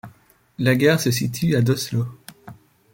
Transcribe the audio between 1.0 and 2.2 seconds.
situe à d'Oslo.